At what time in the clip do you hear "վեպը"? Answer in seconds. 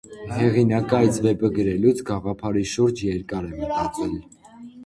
1.25-1.51